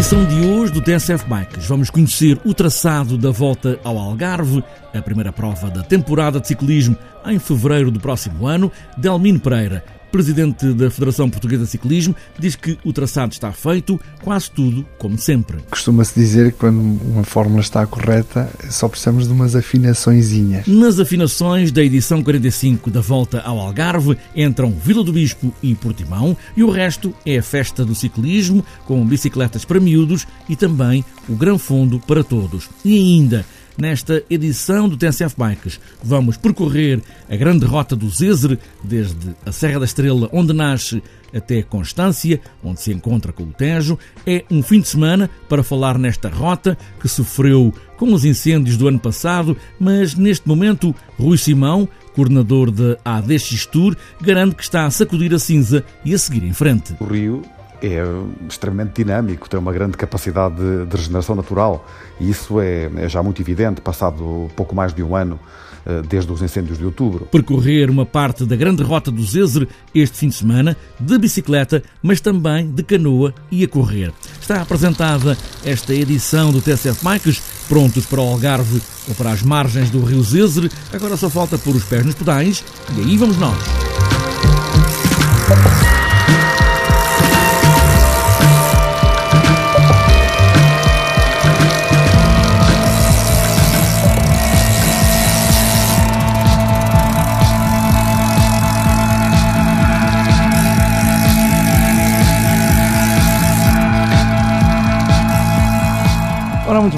Edição 0.00 0.24
de 0.24 0.46
hoje 0.46 0.72
do 0.72 0.80
TSF 0.80 1.26
Bikes, 1.26 1.66
vamos 1.66 1.90
conhecer 1.90 2.40
o 2.42 2.54
traçado 2.54 3.18
da 3.18 3.30
volta 3.30 3.78
ao 3.84 3.98
Algarve, 3.98 4.64
a 4.94 5.02
primeira 5.02 5.30
prova 5.30 5.68
da 5.68 5.82
temporada 5.82 6.40
de 6.40 6.48
ciclismo 6.48 6.96
em 7.26 7.38
fevereiro 7.38 7.90
do 7.90 8.00
próximo 8.00 8.46
ano. 8.46 8.72
Delmino 8.96 9.38
Pereira 9.38 9.84
presidente 10.10 10.72
da 10.72 10.90
Federação 10.90 11.30
Portuguesa 11.30 11.64
de 11.64 11.70
Ciclismo, 11.70 12.14
diz 12.38 12.54
que 12.54 12.78
o 12.84 12.92
traçado 12.92 13.32
está 13.32 13.52
feito, 13.52 14.00
quase 14.22 14.50
tudo 14.50 14.86
como 14.98 15.18
sempre. 15.18 15.58
Costuma-se 15.70 16.18
dizer 16.18 16.52
que 16.52 16.58
quando 16.58 16.80
uma 16.80 17.24
fórmula 17.24 17.60
está 17.60 17.86
correta, 17.86 18.50
só 18.70 18.88
precisamos 18.88 19.26
de 19.26 19.32
umas 19.32 19.54
afinaçõezinhas. 19.54 20.66
Nas 20.66 20.98
afinações 20.98 21.72
da 21.72 21.82
edição 21.82 22.22
45 22.22 22.90
da 22.90 23.00
Volta 23.00 23.40
ao 23.40 23.58
Algarve 23.58 24.16
entram 24.34 24.70
Vila 24.70 25.02
do 25.02 25.12
Bispo 25.12 25.52
e 25.62 25.74
Portimão 25.74 26.36
e 26.56 26.62
o 26.62 26.70
resto 26.70 27.14
é 27.24 27.38
a 27.38 27.42
festa 27.42 27.84
do 27.84 27.94
ciclismo, 27.94 28.64
com 28.84 29.04
bicicletas 29.06 29.64
para 29.64 29.80
miúdos 29.80 30.26
e 30.48 30.56
também 30.56 31.04
o 31.28 31.34
Gran 31.34 31.58
Fundo 31.58 32.00
para 32.00 32.24
todos. 32.24 32.68
E 32.84 32.96
ainda 32.96 33.44
Nesta 33.78 34.22
edição 34.28 34.88
do 34.88 34.96
TSF 34.96 35.34
Bikes, 35.36 35.80
vamos 36.02 36.36
percorrer 36.36 37.00
a 37.28 37.36
grande 37.36 37.64
rota 37.64 37.96
do 37.96 38.08
Zezer, 38.10 38.58
desde 38.82 39.34
a 39.44 39.52
Serra 39.52 39.80
da 39.80 39.84
Estrela, 39.84 40.28
onde 40.32 40.52
nasce, 40.52 41.02
até 41.34 41.62
Constância, 41.62 42.40
onde 42.62 42.80
se 42.80 42.92
encontra 42.92 43.32
com 43.32 43.44
o 43.44 43.52
Tejo. 43.52 43.98
É 44.26 44.44
um 44.50 44.62
fim 44.62 44.80
de 44.80 44.88
semana 44.88 45.30
para 45.48 45.62
falar 45.62 45.98
nesta 45.98 46.28
rota 46.28 46.76
que 47.00 47.08
sofreu 47.08 47.72
com 47.96 48.12
os 48.12 48.24
incêndios 48.24 48.76
do 48.76 48.88
ano 48.88 48.98
passado, 48.98 49.56
mas 49.78 50.14
neste 50.14 50.46
momento, 50.48 50.94
Rui 51.18 51.38
Simão, 51.38 51.88
coordenador 52.14 52.70
da 52.70 52.98
ADX 53.04 53.66
Tour, 53.66 53.96
garante 54.20 54.56
que 54.56 54.62
está 54.62 54.84
a 54.84 54.90
sacudir 54.90 55.32
a 55.34 55.38
cinza 55.38 55.84
e 56.04 56.12
a 56.14 56.18
seguir 56.18 56.42
em 56.44 56.52
frente. 56.52 56.94
O 57.00 57.04
Rio 57.04 57.42
é 57.82 58.02
extremamente 58.48 59.02
dinâmico, 59.02 59.48
tem 59.48 59.58
uma 59.58 59.72
grande 59.72 59.96
capacidade 59.96 60.56
de, 60.56 60.86
de 60.86 60.96
regeneração 60.96 61.34
natural 61.34 61.86
e 62.18 62.30
isso 62.30 62.60
é, 62.60 62.90
é, 62.96 63.08
já 63.08 63.22
muito 63.22 63.40
evidente, 63.40 63.80
passado 63.80 64.48
pouco 64.56 64.74
mais 64.74 64.92
de 64.92 65.02
um 65.02 65.16
ano 65.16 65.38
eh, 65.86 66.02
desde 66.06 66.30
os 66.30 66.42
incêndios 66.42 66.76
de 66.76 66.84
outubro. 66.84 67.26
Percorrer 67.26 67.88
uma 67.88 68.04
parte 68.04 68.44
da 68.44 68.54
grande 68.54 68.82
rota 68.82 69.10
do 69.10 69.24
Zezer 69.24 69.66
este 69.94 70.18
fim 70.18 70.28
de 70.28 70.34
semana, 70.34 70.76
de 70.98 71.18
bicicleta, 71.18 71.82
mas 72.02 72.20
também 72.20 72.70
de 72.70 72.82
canoa 72.82 73.32
e 73.50 73.64
a 73.64 73.68
correr. 73.68 74.12
Está 74.38 74.60
apresentada 74.60 75.38
esta 75.64 75.94
edição 75.94 76.52
do 76.52 76.60
TSF 76.60 77.02
Bikes, 77.02 77.42
prontos 77.66 78.04
para 78.04 78.20
o 78.20 78.28
Algarve 78.28 78.82
ou 79.08 79.14
para 79.14 79.30
as 79.30 79.42
margens 79.42 79.88
do 79.88 80.04
rio 80.04 80.22
Zezer, 80.22 80.70
agora 80.92 81.16
só 81.16 81.30
falta 81.30 81.56
pôr 81.56 81.74
os 81.74 81.84
pés 81.84 82.04
nos 82.04 82.14
pedais 82.14 82.62
e 82.94 83.00
aí 83.00 83.16
vamos 83.16 83.38
nós. 83.38 83.56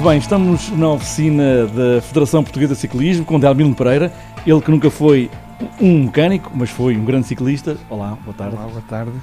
Muito 0.03 0.11
bem, 0.11 0.19
estamos 0.19 0.69
na 0.71 0.89
oficina 0.89 1.65
da 1.67 2.01
Federação 2.01 2.43
Portuguesa 2.43 2.73
de 2.73 2.79
Ciclismo 2.81 3.23
com 3.23 3.39
Delmino 3.39 3.73
Pereira, 3.73 4.11
ele 4.45 4.59
que 4.59 4.69
nunca 4.69 4.89
foi 4.89 5.31
um 5.79 6.03
mecânico, 6.03 6.51
mas 6.53 6.69
foi 6.69 6.97
um 6.97 7.05
grande 7.05 7.25
ciclista. 7.25 7.77
Olá, 7.89 8.17
boa 8.21 8.35
tarde. 8.35 8.53
Olá, 8.57 8.67
boa 8.67 8.81
tarde. 8.81 9.13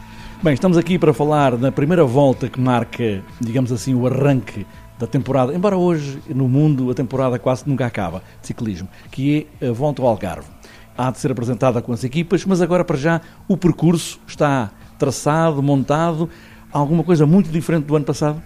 Bem, 0.42 0.54
estamos 0.54 0.78
aqui 0.78 0.98
para 0.98 1.12
falar 1.12 1.54
da 1.58 1.70
primeira 1.70 2.02
volta 2.06 2.48
que 2.48 2.58
marca, 2.58 3.22
digamos 3.38 3.70
assim, 3.70 3.94
o 3.94 4.06
arranque 4.06 4.66
da 4.98 5.06
temporada, 5.06 5.54
embora 5.54 5.76
hoje 5.76 6.18
no 6.30 6.48
mundo 6.48 6.90
a 6.90 6.94
temporada 6.94 7.38
quase 7.38 7.68
nunca 7.68 7.84
acaba 7.84 8.22
de 8.40 8.46
ciclismo, 8.46 8.88
que 9.10 9.46
é 9.60 9.68
a 9.68 9.72
volta 9.72 10.00
ao 10.00 10.08
Algarve. 10.08 10.48
Há 10.96 11.10
de 11.10 11.18
ser 11.18 11.30
apresentada 11.30 11.82
com 11.82 11.92
as 11.92 12.04
equipas, 12.04 12.46
mas 12.46 12.62
agora 12.62 12.86
para 12.86 12.96
já 12.96 13.20
o 13.46 13.54
percurso 13.54 14.18
está 14.26 14.70
traçado, 14.98 15.62
montado, 15.62 16.30
alguma 16.72 17.04
coisa 17.04 17.26
muito 17.26 17.50
diferente 17.50 17.84
do 17.84 17.94
ano 17.94 18.06
passado? 18.06 18.40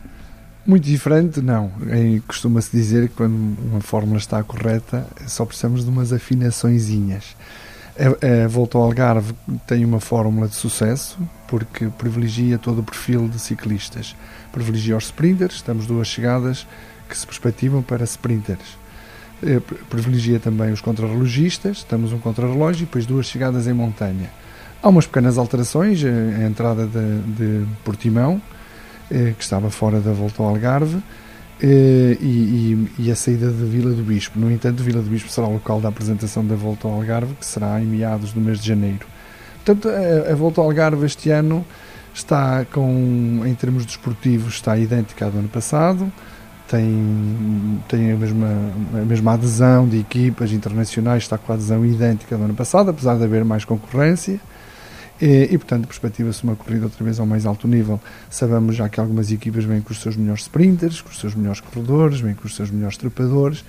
Muito 0.66 0.84
diferente, 0.84 1.42
não. 1.42 1.70
Costuma-se 2.26 2.70
dizer 2.74 3.08
que 3.08 3.16
quando 3.16 3.34
uma 3.70 3.80
fórmula 3.80 4.16
está 4.16 4.42
correta, 4.42 5.06
só 5.26 5.44
precisamos 5.44 5.84
de 5.84 5.90
umas 5.90 6.12
afinaçõezinhas. 6.12 7.36
A, 7.98 8.44
a 8.44 8.48
Volta 8.48 8.78
ao 8.78 8.84
Algarve 8.84 9.34
tem 9.66 9.84
uma 9.84 10.00
fórmula 10.00 10.48
de 10.48 10.54
sucesso 10.54 11.18
porque 11.46 11.86
privilegia 11.98 12.58
todo 12.58 12.80
o 12.80 12.82
perfil 12.82 13.28
de 13.28 13.38
ciclistas. 13.38 14.16
Privilegia 14.52 14.96
os 14.96 15.04
sprinters, 15.04 15.60
temos 15.60 15.86
duas 15.86 16.08
chegadas 16.08 16.66
que 17.08 17.16
se 17.16 17.26
perspectivam 17.26 17.82
para 17.82 18.02
sprinters. 18.04 18.78
Eh, 19.42 19.60
privilegia 19.90 20.40
também 20.40 20.72
os 20.72 20.80
contrarrelogistas, 20.80 21.84
temos 21.84 22.12
um 22.12 22.18
contrarrelógio 22.18 22.82
e 22.82 22.86
depois 22.86 23.04
duas 23.04 23.26
chegadas 23.26 23.66
em 23.66 23.74
montanha. 23.74 24.30
Há 24.82 24.88
umas 24.88 25.06
pequenas 25.06 25.36
alterações, 25.38 26.02
a 26.04 26.44
entrada 26.44 26.86
de, 26.86 27.20
de 27.36 27.66
Portimão, 27.84 28.40
que 29.08 29.42
estava 29.42 29.70
fora 29.70 30.00
da 30.00 30.12
volta 30.12 30.42
ao 30.42 30.48
Algarve, 30.48 31.02
eh, 31.62 32.18
e, 32.20 32.88
e, 32.98 33.04
e, 33.04 33.10
a 33.10 33.16
saída 33.16 33.48
de 33.48 33.64
Vila 33.64 33.92
do 33.92 34.02
Bispo. 34.02 34.38
No 34.38 34.50
entanto, 34.50 34.82
Vila 34.82 35.00
do 35.00 35.08
Bispo 35.08 35.30
será 35.30 35.46
o 35.46 35.52
local 35.52 35.80
da 35.80 35.88
apresentação 35.88 36.44
da 36.44 36.56
volta 36.56 36.88
ao 36.88 36.94
Algarve, 36.94 37.34
que 37.34 37.46
será 37.46 37.80
em 37.80 37.86
meados 37.86 38.32
do 38.32 38.40
mês 38.40 38.58
de 38.60 38.68
janeiro. 38.68 39.06
Portanto, 39.64 39.88
a, 39.88 40.34
volta 40.34 40.60
ao 40.60 40.66
Algarve 40.66 41.06
este 41.06 41.30
ano 41.30 41.64
está 42.12 42.64
com, 42.66 43.42
em 43.46 43.54
termos 43.54 43.86
desportivos, 43.86 44.54
está 44.54 44.76
idêntica 44.76 45.26
à 45.26 45.30
do 45.30 45.38
ano 45.38 45.48
passado, 45.48 46.12
tem, 46.68 47.80
tem 47.88 48.12
a, 48.12 48.16
mesma, 48.16 48.48
a 48.94 49.04
mesma 49.04 49.32
adesão 49.34 49.88
de 49.88 49.98
equipas 49.98 50.52
internacionais, 50.52 51.22
está 51.22 51.38
com 51.38 51.52
a 51.52 51.54
adesão 51.54 51.84
idêntica 51.84 52.36
do 52.36 52.44
ano 52.44 52.54
passado, 52.54 52.90
apesar 52.90 53.16
de 53.16 53.24
haver 53.24 53.44
mais 53.44 53.64
concorrência. 53.64 54.40
E, 55.20 55.48
e 55.50 55.58
portanto, 55.58 55.86
perspectiva-se 55.86 56.42
uma 56.42 56.56
corrida 56.56 56.86
outra 56.86 57.04
vez 57.04 57.20
ao 57.20 57.26
mais 57.26 57.46
alto 57.46 57.68
nível. 57.68 58.00
Sabemos 58.28 58.76
já 58.76 58.88
que 58.88 58.98
algumas 58.98 59.30
equipas 59.30 59.64
vêm 59.64 59.80
com 59.80 59.92
os 59.92 60.00
seus 60.00 60.16
melhores 60.16 60.42
sprinters, 60.42 61.00
com 61.00 61.10
os 61.10 61.18
seus 61.18 61.34
melhores 61.34 61.60
corredores, 61.60 62.20
vêm 62.20 62.34
com 62.34 62.46
os 62.46 62.54
seus 62.54 62.70
melhores 62.70 62.96
trepadores. 62.96 63.64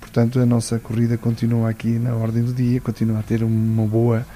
Portanto, 0.00 0.38
a 0.40 0.46
nossa 0.46 0.78
corrida 0.78 1.16
continua 1.16 1.70
aqui 1.70 1.98
na 1.98 2.14
ordem 2.14 2.42
do 2.42 2.52
dia, 2.52 2.80
continua 2.80 3.20
a 3.20 3.22
ter 3.22 3.42
uma 3.42 3.86
boa, 3.86 4.26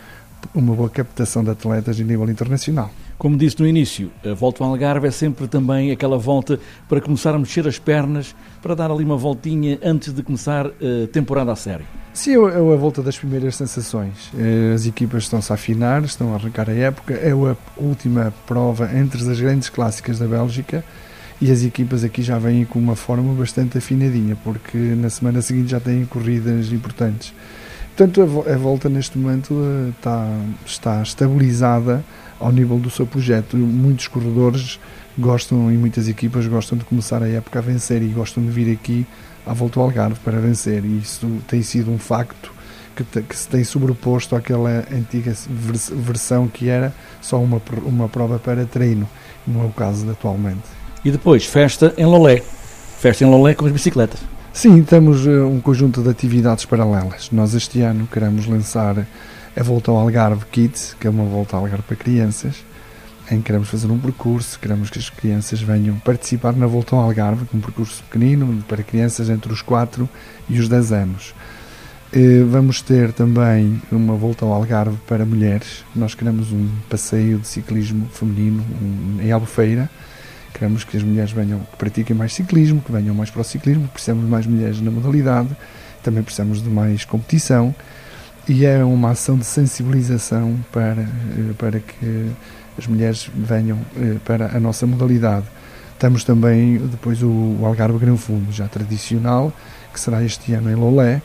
uma 0.55 0.75
boa 0.75 0.91
captação 0.91 1.43
de 1.43 1.51
atletas 1.51 2.01
a 2.01 2.05
nível 2.05 2.29
internacional. 2.29 2.93
Como 3.19 3.37
disse 3.37 3.61
no 3.61 3.67
início, 3.67 4.11
a 4.25 4.35
volta 4.35 4.65
ao 4.65 4.71
Algarve 4.71 5.07
é 5.07 5.11
sempre 5.11 5.47
também 5.47 5.91
aquela 5.93 6.19
volta 6.19 6.59
para 6.89 7.01
começar 7.01 7.35
a 7.35 7.39
mexer 7.39 7.67
as 7.69 7.79
pernas, 7.79 8.35
para 8.61 8.75
dar 8.75 8.91
ali 8.91 9.05
uma 9.05 9.17
voltinha 9.17 9.79
antes 9.83 10.13
de 10.13 10.23
começar 10.23 10.67
a 10.67 11.07
temporada 11.13 11.53
a 11.53 11.57
sério. 11.57 11.87
Sim, 12.13 12.33
é 12.33 12.57
a 12.57 12.77
volta 12.77 13.03
das 13.03 13.17
primeiras 13.17 13.57
sensações. 13.57 14.31
Eh, 14.37 14.73
as 14.75 14.87
equipas 14.87 15.23
estão-se 15.23 15.51
a 15.51 15.55
afinar, 15.55 16.05
estão 16.05 16.33
a 16.33 16.37
arrancar 16.37 16.69
a 16.69 16.73
época. 16.73 17.15
É 17.15 17.31
a 17.31 17.57
última 17.77 18.35
prova 18.47 18.91
entre 18.95 19.23
as 19.23 19.41
grandes 19.41 19.71
clássicas 19.71 20.19
da 20.19 20.27
Bélgica 20.27 20.85
e 21.41 21.51
as 21.51 21.65
equipas 21.65 22.05
aqui 22.05 22.23
já 22.23 22.39
vêm 22.39 22.65
com 22.65 22.79
uma 22.79 22.95
forma 22.95 23.33
bastante 23.35 23.79
afinadinha, 23.79 24.37
porque 24.45 24.77
na 24.77 25.11
semana 25.11 25.41
seguinte 25.43 25.71
já 25.71 25.81
têm 25.81 26.05
corridas 26.05 26.71
importantes. 26.71 27.33
Portanto, 27.97 28.45
a 28.49 28.57
volta 28.57 28.89
neste 28.89 29.19
momento 29.19 29.55
eh, 29.55 29.91
está, 29.91 30.29
está 30.65 31.03
estabilizada 31.03 32.03
ao 32.41 32.51
nível 32.51 32.79
do 32.79 32.91
seu 32.91 33.07
projeto. 33.07 33.57
Muitos 33.57 34.09
corredores 34.09 34.81
gostam 35.17 35.71
e 35.71 35.77
muitas 35.77 36.09
equipas 36.09 36.47
gostam 36.47 36.79
de 36.79 36.85
começar 36.85 37.23
a 37.23 37.29
época 37.29 37.59
a 37.59 37.63
vencer 37.63 38.03
e 38.03 38.09
gostam 38.09 38.43
de 38.43 38.51
vir 38.51 38.73
aqui 38.73 39.07
à 39.47 39.53
volta 39.53 39.79
ao 39.79 39.87
Algarve 39.87 40.19
para 40.21 40.41
vencer. 40.41 40.83
E 40.85 40.99
isso 40.99 41.29
tem 41.47 41.63
sido 41.63 41.91
um 41.91 41.99
facto 41.99 42.51
que, 42.97 43.05
te, 43.05 43.23
que 43.23 43.37
se 43.37 43.47
tem 43.47 43.63
sobreposto 43.63 44.35
àquela 44.35 44.85
antiga 44.91 45.35
versão 45.95 46.49
que 46.49 46.69
era 46.69 46.95
só 47.21 47.39
uma, 47.39 47.61
uma 47.85 48.09
prova 48.09 48.39
para 48.39 48.65
treino. 48.65 49.09
Não 49.47 49.63
é 49.63 49.67
o 49.67 49.71
caso 49.71 50.07
de 50.07 50.13
atualmente. 50.13 50.63
E 51.05 51.11
depois, 51.11 51.45
festa 51.45 51.93
em 51.99 52.07
Lolé. 52.07 52.43
Festa 52.99 53.25
em 53.25 53.29
Lolé 53.29 53.55
com 53.55 53.67
as 53.67 53.73
bicicletas. 53.73 54.32
Sim, 54.53 54.83
temos 54.83 55.27
eh, 55.27 55.41
um 55.41 55.61
conjunto 55.61 56.03
de 56.03 56.11
atividades 56.11 56.67
paralelas. 56.67 57.31
Nós 57.33 57.55
este 57.55 57.81
ano 57.81 58.07
queremos 58.07 58.47
lançar 58.47 59.07
a 59.57 59.63
Volta 59.63 59.91
ao 59.91 59.97
Algarve 59.97 60.45
Kids, 60.53 60.95
que 61.01 61.07
é 61.07 61.11
uma 61.11 61.25
volta 61.25 61.57
ao 61.57 61.63
Algarve 61.63 61.85
para 61.85 61.97
crianças, 61.97 62.63
em 63.31 63.39
que 63.39 63.45
queremos 63.45 63.69
fazer 63.69 63.91
um 63.91 63.99
percurso, 63.99 64.61
queremos 64.61 64.91
que 64.91 64.99
as 64.99 65.09
crianças 65.09 65.63
venham 65.63 65.97
participar 66.01 66.53
na 66.53 66.67
Volta 66.67 66.95
ao 66.95 67.01
Algarve, 67.01 67.47
um 67.55 67.61
percurso 67.61 68.05
pequenino 68.05 68.63
para 68.69 68.83
crianças 68.83 69.31
entre 69.31 69.51
os 69.51 69.63
4 69.63 70.07
e 70.51 70.59
os 70.61 70.69
10 70.69 70.93
anos. 70.93 71.35
Eh, 72.13 72.45
vamos 72.47 72.83
ter 72.83 73.11
também 73.11 73.81
uma 73.91 74.15
volta 74.15 74.45
ao 74.45 74.53
Algarve 74.53 74.99
para 75.09 75.25
mulheres. 75.25 75.83
Nós 75.97 76.15
queremos 76.15 76.53
um 76.53 76.69
passeio 76.91 77.39
de 77.39 77.47
ciclismo 77.47 78.07
feminino 78.13 78.63
em 79.19 79.33
Albufeira. 79.33 79.91
Queremos 80.53 80.85
que 80.85 80.97
as 80.97 81.03
mulheres 81.03 81.33
venham, 81.33 81.61
que 81.61 81.77
pratiquem 81.77 82.15
mais 82.15 82.33
ciclismo, 82.33 82.81
que 82.81 82.93
venham 82.93 83.15
mais 83.15 83.31
para 83.31 83.41
o 83.41 83.45
ciclismo. 83.45 83.89
Precisamos 83.89 84.25
de 84.25 84.31
mais 84.31 84.47
mulheres 84.47 84.81
na 84.81 84.91
modalidade. 84.91 85.49
Também 86.03 86.23
precisamos 86.23 86.63
de 86.63 86.69
mais 86.69 87.05
competição 87.05 87.75
e 88.49 88.65
é 88.67 88.85
uma 88.85 89.11
ação 89.11 89.37
de 89.37 89.45
sensibilização 89.45 90.59
para, 90.73 91.03
eh, 91.03 91.53
para 91.57 91.79
que 91.79 92.31
as 92.77 92.87
mulheres 92.87 93.31
venham 93.35 93.79
eh, 93.97 94.17
para 94.25 94.57
a 94.57 94.61
nossa 94.61 94.87
modalidade. 94.87 95.47
Estamos 95.93 96.25
também 96.25 96.79
depois 96.79 97.23
o, 97.23 97.59
Algarve 97.63 97.99
Gran 97.99 98.17
Fundo, 98.17 98.51
já 98.51 98.67
tradicional, 98.67 99.53
que 99.93 100.01
será 100.01 100.25
este 100.25 100.53
ano 100.53 100.71
em 100.71 100.75
Lolé 100.75 101.23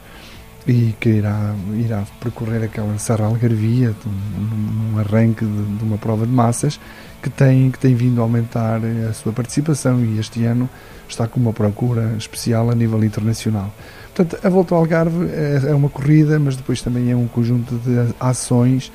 e 0.67 0.93
que 0.99 1.09
irá, 1.09 1.55
irá 1.75 2.03
percorrer 2.19 2.63
aquela 2.63 2.97
Serra 2.97 3.25
Algarvia 3.25 3.95
num, 4.05 4.99
arranque 4.99 5.45
de, 5.45 5.77
de, 5.77 5.83
uma 5.83 5.97
prova 5.97 6.25
de 6.25 6.31
massas 6.31 6.77
que 7.23 7.29
tem, 7.29 7.71
que 7.71 7.79
tem 7.79 7.95
vindo 7.95 8.19
a 8.19 8.23
aumentar 8.23 8.81
a 9.09 9.13
sua 9.13 9.31
participação 9.31 10.03
e 10.03 10.19
este 10.19 10.43
ano 10.43 10.69
está 11.07 11.25
com 11.25 11.39
uma 11.39 11.53
procura 11.53 12.13
especial 12.17 12.69
a 12.69 12.75
nível 12.75 13.01
internacional. 13.03 13.73
Portanto, 14.13 14.45
a 14.45 14.49
Volta 14.49 14.75
ao 14.75 14.81
Algarve 14.81 15.29
é, 15.29 15.69
é 15.69 15.73
uma 15.73 15.89
corrida, 15.89 16.37
mas 16.37 16.57
depois 16.57 16.81
também 16.81 17.11
é 17.11 17.15
um 17.15 17.27
conjunto 17.27 17.75
de 17.75 18.13
ações 18.19 18.91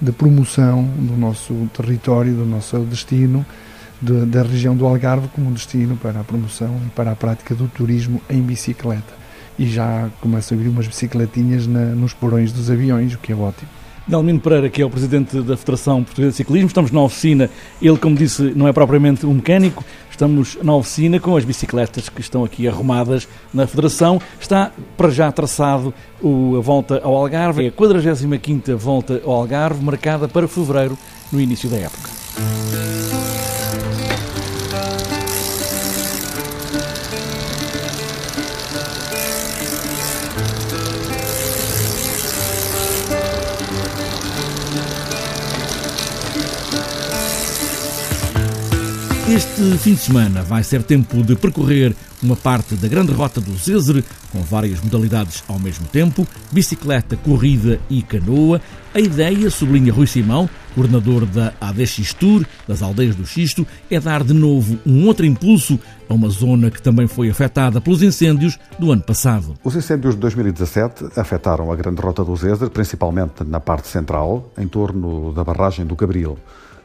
de 0.00 0.12
promoção 0.12 0.84
do 0.84 1.16
nosso 1.16 1.52
território, 1.74 2.32
do 2.32 2.44
nosso 2.44 2.78
destino 2.80 3.44
de, 4.00 4.24
da 4.26 4.42
região 4.42 4.76
do 4.76 4.86
Algarve 4.86 5.26
como 5.28 5.48
um 5.48 5.52
destino 5.52 5.96
para 5.96 6.20
a 6.20 6.24
promoção 6.24 6.80
e 6.86 6.90
para 6.90 7.10
a 7.10 7.16
prática 7.16 7.56
do 7.56 7.66
turismo 7.66 8.20
em 8.30 8.40
bicicleta. 8.40 9.27
E 9.58 9.66
já 9.66 10.08
começam 10.20 10.56
a 10.56 10.60
vir 10.60 10.68
umas 10.68 10.86
bicicletinhas 10.86 11.66
na, 11.66 11.86
nos 11.86 12.12
porões 12.12 12.52
dos 12.52 12.70
aviões, 12.70 13.14
o 13.14 13.18
que 13.18 13.32
é 13.32 13.34
ótimo. 13.34 13.68
Dalmino 14.08 14.40
Pereira, 14.40 14.70
que 14.70 14.80
é 14.80 14.86
o 14.86 14.88
presidente 14.88 15.38
da 15.42 15.54
Federação 15.54 16.02
Portuguesa 16.02 16.30
de 16.30 16.36
Ciclismo, 16.38 16.68
estamos 16.68 16.90
na 16.90 17.02
oficina. 17.02 17.50
Ele, 17.80 17.98
como 17.98 18.16
disse, 18.16 18.54
não 18.56 18.66
é 18.66 18.72
propriamente 18.72 19.26
um 19.26 19.34
mecânico, 19.34 19.84
estamos 20.10 20.56
na 20.62 20.74
oficina 20.74 21.20
com 21.20 21.36
as 21.36 21.44
bicicletas 21.44 22.08
que 22.08 22.22
estão 22.22 22.42
aqui 22.42 22.66
arrumadas 22.66 23.28
na 23.52 23.66
Federação. 23.66 24.18
Está 24.40 24.72
para 24.96 25.10
já 25.10 25.30
traçado 25.30 25.92
a 26.22 26.60
volta 26.60 27.00
ao 27.04 27.14
Algarve, 27.14 27.66
é 27.66 27.68
a 27.68 27.72
45 27.72 28.78
volta 28.78 29.20
ao 29.24 29.32
Algarve, 29.32 29.84
marcada 29.84 30.26
para 30.26 30.48
fevereiro, 30.48 30.96
no 31.30 31.38
início 31.38 31.68
da 31.68 31.76
época. 31.76 33.17
Este 49.38 49.78
fim 49.78 49.94
de 49.94 50.00
semana 50.00 50.42
vai 50.42 50.64
ser 50.64 50.82
tempo 50.82 51.22
de 51.22 51.36
percorrer 51.36 51.94
uma 52.20 52.34
parte 52.34 52.74
da 52.74 52.88
grande 52.88 53.12
rota 53.12 53.40
do 53.40 53.56
Zézer, 53.56 54.02
com 54.32 54.42
várias 54.42 54.80
modalidades 54.80 55.44
ao 55.46 55.60
mesmo 55.60 55.86
tempo, 55.86 56.26
bicicleta, 56.50 57.16
corrida 57.16 57.78
e 57.88 58.02
canoa. 58.02 58.60
A 58.92 58.98
ideia, 58.98 59.48
sublinha 59.48 59.92
Rui 59.92 60.08
Simão, 60.08 60.50
coordenador 60.74 61.24
da 61.24 61.52
ADX 61.60 62.12
Tour, 62.14 62.44
das 62.66 62.82
Aldeias 62.82 63.14
do 63.14 63.24
Xisto, 63.24 63.64
é 63.88 64.00
dar 64.00 64.24
de 64.24 64.34
novo 64.34 64.76
um 64.84 65.06
outro 65.06 65.24
impulso 65.24 65.78
a 66.08 66.14
uma 66.14 66.30
zona 66.30 66.68
que 66.68 66.82
também 66.82 67.06
foi 67.06 67.30
afetada 67.30 67.80
pelos 67.80 68.02
incêndios 68.02 68.58
do 68.76 68.90
ano 68.90 69.02
passado. 69.02 69.54
Os 69.62 69.76
incêndios 69.76 70.16
de 70.16 70.20
2017 70.20 71.10
afetaram 71.14 71.70
a 71.70 71.76
grande 71.76 72.02
rota 72.02 72.24
do 72.24 72.34
Zézer, 72.34 72.70
principalmente 72.70 73.44
na 73.44 73.60
parte 73.60 73.86
central, 73.86 74.52
em 74.58 74.66
torno 74.66 75.32
da 75.32 75.44
barragem 75.44 75.86
do 75.86 75.94
Cabril. 75.94 76.36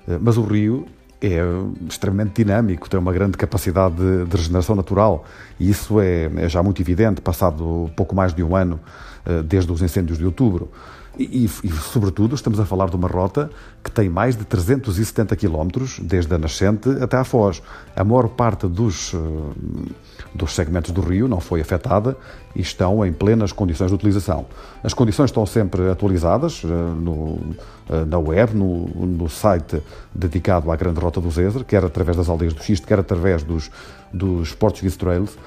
Eh, 0.08 0.20
mas 0.22 0.38
o 0.38 0.44
rio 0.44 0.86
é 1.24 1.42
extremamente 1.90 2.44
dinâmico, 2.44 2.90
tem 2.90 3.00
uma 3.00 3.14
grande 3.14 3.38
capacidade 3.38 3.96
de, 3.96 4.36
regeneração 4.36 4.76
natural 4.76 5.26
e 5.58 5.70
isso 5.70 6.02
é, 6.02 6.30
é, 6.36 6.50
já 6.50 6.62
muito 6.62 6.82
evidente, 6.82 7.22
passado 7.22 7.90
pouco 7.96 8.14
mais 8.14 8.34
de 8.34 8.44
um 8.44 8.56
ano 8.56 8.80
eh, 9.26 9.42
desde 9.42 9.72
os 9.72 9.82
incêndios 9.82 10.18
de 10.18 10.26
outubro. 10.26 10.70
E, 11.18 11.46
e, 11.46 11.48
sobretudo, 11.48 12.34
estamos 12.34 12.60
a 12.60 12.66
falar 12.66 12.90
de 12.90 12.96
uma 12.96 13.08
rota 13.08 13.50
que 13.84 13.92
tem 13.92 14.10
mais 14.10 14.36
de 14.36 14.44
370 14.46 15.36
quilómetros, 15.36 16.00
desde 16.00 16.34
a 16.34 16.38
nascente 16.40 16.90
até 17.02 17.18
à 17.18 17.24
foz. 17.24 17.62
A 17.96 18.04
maior 18.04 18.30
parte 18.30 18.66
dos, 18.66 19.14
eh, 19.14 19.18
dos 20.34 20.56
segmentos 20.56 20.90
do 20.90 21.02
rio 21.02 21.28
não 21.28 21.40
foi 21.40 21.62
afetada 21.62 22.18
e 22.56 22.62
estão 22.62 23.06
em 23.06 23.14
plenas 23.14 23.52
condições 23.52 23.90
de 23.90 23.96
utilização. 23.96 24.48
As 24.84 24.94
condições 24.94 25.30
estão 25.30 25.46
sempre 25.46 25.88
atualizadas 25.88 26.64
eh, 26.64 26.68
no, 26.68 27.40
eh, 27.90 28.06
na 28.06 28.18
web, 28.18 28.56
no, 28.56 28.88
no 29.06 29.30
site 29.30 29.84
dedicado 30.16 30.72
à 30.72 30.76
Grande 30.76 31.00
Rota 31.00 31.22
do 31.22 31.30
Zezer, 31.30 31.64
quer 31.64 31.86
através 31.86 32.18
das 32.18 32.28
aldeias 32.28 32.54
do 32.54 32.64
Xisto, 32.64 32.88
quer 32.88 32.98
através 32.98 33.44
dos, 33.44 33.70
dos 34.12 34.54
Portuguese 34.56 34.98
Trails. 34.98 35.38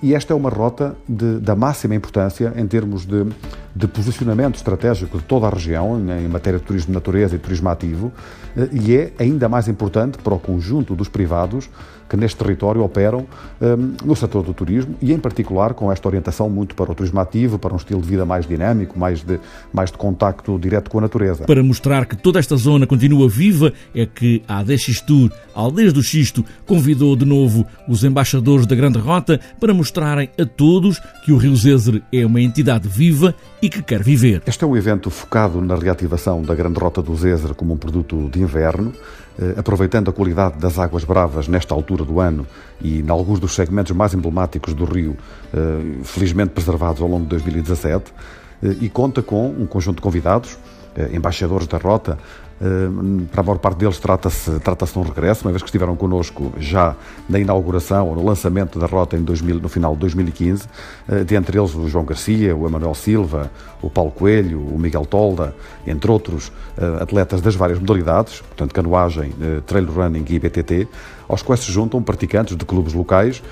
E 0.00 0.14
esta 0.14 0.32
é 0.32 0.36
uma 0.36 0.48
rota 0.48 0.96
de, 1.08 1.40
da 1.40 1.56
máxima 1.56 1.94
importância 1.94 2.52
em 2.56 2.66
termos 2.68 3.04
de, 3.04 3.26
de, 3.74 3.88
posicionamento 3.88 4.54
estratégico 4.54 4.95
de 4.98 5.22
toda 5.22 5.46
a 5.46 5.50
região 5.50 5.98
em 5.98 6.28
matéria 6.28 6.58
de 6.58 6.64
turismo 6.64 6.88
de 6.88 6.94
natureza 6.94 7.36
e 7.36 7.38
turismo 7.38 7.68
ativo, 7.68 8.12
eh, 8.56 8.68
e 8.72 8.96
é 8.96 9.12
ainda 9.18 9.48
mais 9.48 9.68
importante 9.68 10.18
para 10.18 10.34
o 10.34 10.38
conjunto 10.38 10.94
dos 10.94 11.08
privados 11.08 11.68
que 12.08 12.16
neste 12.16 12.36
território 12.36 12.82
operam 12.82 13.26
um, 13.60 13.94
no 14.04 14.14
setor 14.14 14.42
do 14.42 14.54
turismo 14.54 14.94
e, 15.00 15.12
em 15.12 15.18
particular, 15.18 15.74
com 15.74 15.90
esta 15.90 16.08
orientação 16.08 16.48
muito 16.48 16.74
para 16.74 16.92
o 16.92 16.94
turismo 16.94 17.18
ativo, 17.20 17.58
para 17.58 17.72
um 17.72 17.76
estilo 17.76 18.00
de 18.00 18.08
vida 18.08 18.24
mais 18.24 18.46
dinâmico, 18.46 18.98
mais 18.98 19.22
de, 19.22 19.38
mais 19.72 19.90
de 19.90 19.98
contacto 19.98 20.58
direto 20.58 20.90
com 20.90 20.98
a 20.98 21.02
natureza. 21.02 21.44
Para 21.44 21.62
mostrar 21.62 22.06
que 22.06 22.16
toda 22.16 22.38
esta 22.38 22.56
zona 22.56 22.86
continua 22.86 23.28
viva, 23.28 23.72
é 23.94 24.06
que 24.06 24.42
a 24.46 24.58
ADX 24.58 25.00
Tour, 25.00 25.30
Aldeias 25.54 25.92
do 25.92 26.02
Xisto, 26.02 26.44
convidou 26.66 27.16
de 27.16 27.24
novo 27.24 27.66
os 27.88 28.04
embaixadores 28.04 28.66
da 28.66 28.76
Grande 28.76 28.98
Rota 28.98 29.40
para 29.58 29.74
mostrarem 29.74 30.30
a 30.38 30.44
todos 30.44 31.00
que 31.24 31.32
o 31.32 31.36
Rio 31.36 31.56
Zezer 31.56 32.02
é 32.12 32.24
uma 32.24 32.40
entidade 32.40 32.88
viva 32.88 33.34
e 33.60 33.68
que 33.68 33.82
quer 33.82 34.02
viver. 34.02 34.42
Este 34.46 34.64
é 34.64 34.66
um 34.66 34.76
evento 34.76 34.85
focado 35.10 35.60
na 35.60 35.74
reativação 35.74 36.42
da 36.42 36.54
Grande 36.54 36.78
Rota 36.78 37.02
do 37.02 37.14
Zezer 37.16 37.54
como 37.54 37.74
um 37.74 37.76
produto 37.76 38.28
de 38.30 38.40
inverno, 38.40 38.92
eh, 39.38 39.54
aproveitando 39.56 40.08
a 40.08 40.12
qualidade 40.12 40.58
das 40.58 40.78
águas 40.78 41.04
bravas 41.04 41.48
nesta 41.48 41.74
altura 41.74 42.04
do 42.04 42.20
ano 42.20 42.46
e 42.80 43.00
em 43.00 43.10
alguns 43.10 43.40
dos 43.40 43.54
segmentos 43.54 43.92
mais 43.92 44.14
emblemáticos 44.14 44.74
do 44.74 44.84
rio, 44.84 45.16
eh, 45.52 46.02
felizmente 46.04 46.50
preservados 46.50 47.02
ao 47.02 47.08
longo 47.08 47.24
de 47.24 47.30
2017, 47.30 48.12
eh, 48.62 48.76
e 48.80 48.88
conta 48.88 49.22
com 49.22 49.48
um 49.48 49.66
conjunto 49.66 49.96
de 49.96 50.02
convidados, 50.02 50.56
embaixadores 51.12 51.66
da 51.66 51.78
rota, 51.78 52.18
eh, 52.58 53.26
para 53.30 53.42
a 53.42 53.44
maior 53.44 53.58
parte 53.58 53.78
deles 53.78 53.98
trata-se 53.98 54.58
trata 54.60 54.86
de 54.86 54.98
um 54.98 55.02
regresso, 55.02 55.44
uma 55.44 55.50
vez 55.50 55.62
que 55.62 55.68
estiveram 55.68 55.94
connosco 55.94 56.52
já 56.58 56.96
na 57.28 57.38
inauguração 57.38 58.08
ou 58.08 58.14
no 58.14 58.24
lançamento 58.24 58.78
da 58.78 58.86
rota 58.86 59.16
em 59.16 59.22
2000, 59.22 59.60
no 59.60 59.68
final 59.68 59.92
de 59.92 60.00
2015, 60.00 60.66
eh, 61.08 61.24
dentre 61.24 61.58
eles 61.58 61.74
o 61.74 61.86
João 61.86 62.04
Garcia, 62.04 62.56
o 62.56 62.66
Emanuel 62.66 62.94
Silva, 62.94 63.50
o 63.82 63.90
Paulo 63.90 64.10
Coelho, 64.10 64.60
o 64.60 64.78
Miguel 64.78 65.04
Tolda, 65.04 65.54
entre 65.86 66.10
outros 66.10 66.50
eh, 66.78 67.02
atletas 67.02 67.42
das 67.42 67.54
várias 67.54 67.78
modalidades, 67.78 68.40
portanto 68.40 68.72
canoagem, 68.72 69.32
trail 69.66 69.86
running 69.86 70.24
e 70.28 70.38
BTT, 70.38 70.88
aos 71.28 71.42
quais 71.42 71.60
se 71.60 71.70
juntam 71.70 72.02
praticantes 72.02 72.56
de 72.56 72.64
clubes 72.64 72.94
locais 72.94 73.42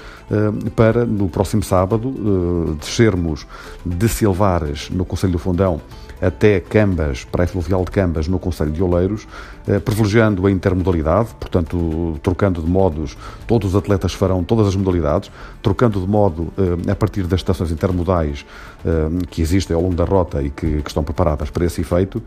para, 0.76 1.04
no 1.04 1.28
próximo 1.28 1.62
sábado, 1.62 2.76
descermos 2.78 3.46
de 3.84 4.08
Silvares, 4.08 4.90
no 4.90 5.04
Conselho 5.04 5.32
do 5.32 5.38
Fundão, 5.38 5.80
até 6.24 6.60
Cambas, 6.60 7.24
Praia 7.24 7.48
Fluvial 7.48 7.84
de 7.84 7.90
Cambas, 7.90 8.26
no 8.28 8.38
Conselho 8.38 8.70
de 8.70 8.82
Oleiros, 8.82 9.26
privilegiando 9.84 10.46
a 10.46 10.50
intermodalidade, 10.50 11.30
portanto, 11.40 12.18
trocando 12.22 12.60
de 12.60 12.68
modos, 12.68 13.16
todos 13.46 13.70
os 13.70 13.76
atletas 13.76 14.12
farão 14.12 14.44
todas 14.44 14.68
as 14.68 14.76
modalidades, 14.76 15.30
trocando 15.62 16.00
de 16.00 16.06
modo 16.06 16.52
eh, 16.58 16.90
a 16.90 16.94
partir 16.94 17.22
das 17.26 17.40
estações 17.40 17.70
intermodais 17.70 18.44
eh, 18.84 19.08
que 19.30 19.40
existem 19.40 19.74
ao 19.74 19.82
longo 19.82 19.94
da 19.94 20.04
rota 20.04 20.42
e 20.42 20.50
que, 20.50 20.82
que 20.82 20.90
estão 20.90 21.02
preparadas 21.02 21.50
para 21.50 21.64
esse 21.64 21.80
efeito. 21.80 22.22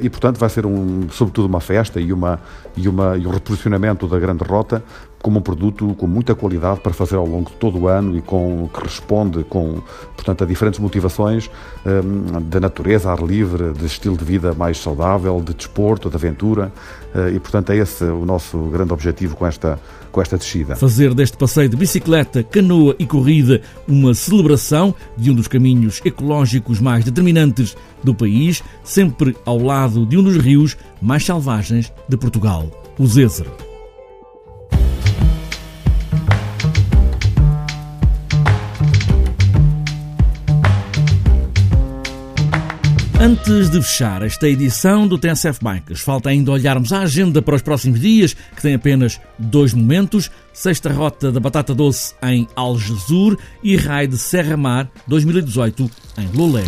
E, 0.00 0.08
portanto, 0.08 0.38
vai 0.38 0.48
ser, 0.48 0.64
um, 0.64 1.10
sobretudo, 1.10 1.46
uma 1.46 1.60
festa 1.60 2.00
e, 2.00 2.10
uma, 2.10 2.40
e, 2.74 2.88
uma, 2.88 3.18
e 3.18 3.26
um 3.26 3.30
reposicionamento 3.30 4.06
da 4.06 4.18
grande 4.18 4.42
rota 4.42 4.82
como 5.24 5.38
um 5.38 5.42
produto 5.42 5.94
com 5.94 6.06
muita 6.06 6.34
qualidade 6.34 6.80
para 6.80 6.92
fazer 6.92 7.16
ao 7.16 7.26
longo 7.26 7.50
de 7.50 7.56
todo 7.56 7.78
o 7.78 7.88
ano 7.88 8.14
e 8.14 8.20
com, 8.20 8.68
que 8.68 8.82
responde 8.82 9.42
com, 9.44 9.80
portanto, 10.14 10.44
a 10.44 10.46
diferentes 10.46 10.78
motivações 10.78 11.50
um, 11.86 12.42
da 12.42 12.60
natureza, 12.60 13.10
ar 13.10 13.22
livre, 13.22 13.72
de 13.72 13.86
estilo 13.86 14.18
de 14.18 14.24
vida 14.24 14.52
mais 14.52 14.76
saudável, 14.76 15.40
de 15.40 15.54
desporto, 15.54 16.10
de 16.10 16.16
aventura 16.16 16.63
uh, 16.66 17.28
e, 17.34 17.38
portanto, 17.38 17.70
é 17.70 17.76
esse 17.76 18.04
o 18.04 18.24
nosso 18.24 18.58
grande 18.64 18.92
objetivo 18.92 19.36
com 19.36 19.46
esta, 19.46 19.78
com 20.10 20.20
esta 20.20 20.36
descida. 20.36 20.76
Fazer 20.76 21.14
deste 21.14 21.36
passeio 21.36 21.68
de 21.68 21.76
bicicleta, 21.76 22.42
canoa 22.42 22.94
e 22.98 23.06
corrida 23.06 23.60
uma 23.86 24.14
celebração 24.14 24.94
de 25.16 25.30
um 25.30 25.34
dos 25.34 25.48
caminhos 25.48 26.00
ecológicos 26.04 26.80
mais 26.80 27.04
determinantes 27.04 27.76
do 28.02 28.14
país, 28.14 28.62
sempre 28.82 29.36
ao 29.44 29.58
lado 29.58 30.06
de 30.06 30.16
um 30.16 30.22
dos 30.22 30.36
rios 30.36 30.76
mais 31.00 31.24
selvagens 31.24 31.92
de 32.08 32.16
Portugal, 32.16 32.70
o 32.98 33.06
Zézer. 33.06 33.46
Antes 43.24 43.70
de 43.70 43.80
fechar 43.80 44.20
esta 44.20 44.46
edição 44.46 45.08
do 45.08 45.16
TSF 45.16 45.58
Bikes, 45.62 46.02
falta 46.02 46.28
ainda 46.28 46.52
olharmos 46.52 46.92
a 46.92 47.00
agenda 47.00 47.40
para 47.40 47.54
os 47.54 47.62
próximos 47.62 47.98
dias, 47.98 48.34
que 48.34 48.60
tem 48.60 48.74
apenas 48.74 49.18
dois 49.38 49.72
momentos: 49.72 50.30
Sexta 50.52 50.92
Rota 50.92 51.32
da 51.32 51.40
Batata 51.40 51.74
Doce 51.74 52.14
em 52.22 52.46
Algesur 52.54 53.38
e 53.62 53.76
Raid 53.76 54.18
Serra 54.18 54.58
Mar 54.58 54.90
2018 55.06 55.90
em 56.18 56.28
Lolé. 56.36 56.64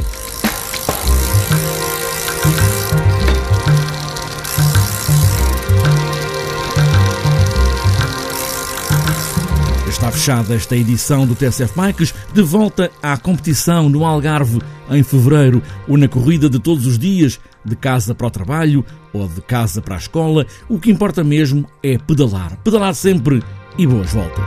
Está 10.07 10.19
fechada 10.19 10.55
esta 10.55 10.77
edição 10.77 11.27
do 11.27 11.35
TSF 11.35 11.75
Bikes, 11.77 12.15
de 12.33 12.41
volta 12.41 12.93
à 13.03 13.17
competição 13.17 13.89
no 13.89 14.05
Algarve 14.05 14.61
em 14.89 15.03
fevereiro, 15.03 15.61
ou 15.89 15.97
na 15.97 16.07
corrida 16.07 16.49
de 16.49 16.61
todos 16.61 16.87
os 16.87 16.97
dias, 16.97 17.41
de 17.65 17.75
casa 17.75 18.15
para 18.15 18.29
o 18.29 18.31
trabalho 18.31 18.85
ou 19.13 19.27
de 19.27 19.41
casa 19.41 19.83
para 19.83 19.97
a 19.97 19.99
escola, 19.99 20.47
o 20.69 20.79
que 20.79 20.93
importa 20.93 21.25
mesmo 21.25 21.67
é 21.83 21.99
pedalar. 21.99 22.57
Pedalar 22.63 22.95
sempre 22.95 23.43
e 23.77 23.85
boas 23.85 24.13
voltas. 24.13 24.45